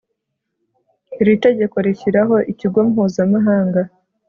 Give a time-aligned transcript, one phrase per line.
[1.21, 3.81] Iri tegeko rishyiraho Ikigo Mpuzamahanga